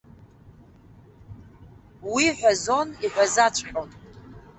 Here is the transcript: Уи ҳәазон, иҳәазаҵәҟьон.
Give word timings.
Уи 2.13 2.25
ҳәазон, 2.37 2.87
иҳәазаҵәҟьон. 3.05 3.89